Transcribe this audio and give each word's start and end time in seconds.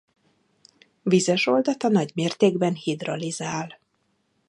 Vizes 1.03 1.47
oldata 1.47 1.87
nagy 1.87 2.11
mértékben 2.15 2.73
hidrolizál. 2.73 3.79